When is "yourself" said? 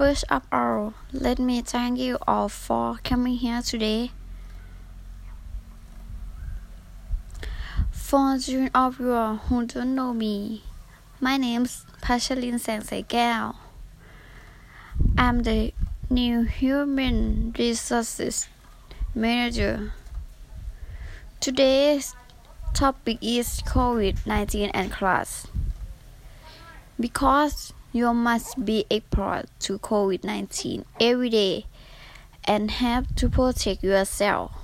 33.82-34.59